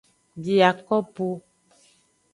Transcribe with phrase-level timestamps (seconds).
[0.43, 1.27] Biakopo.